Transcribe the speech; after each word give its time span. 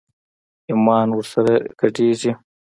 ايمان 0.69 1.07
ور 1.15 1.25
سره 1.33 1.53
ګډېږي. 1.79 2.31